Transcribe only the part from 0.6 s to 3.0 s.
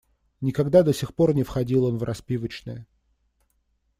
до сих пор не входил он в распивочные.